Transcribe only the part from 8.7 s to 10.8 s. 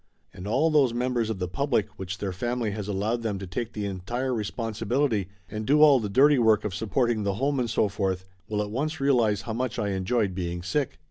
once realize how much I enjoyed being